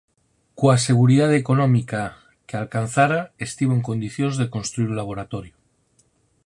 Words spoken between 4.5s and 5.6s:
construír un laboratorio.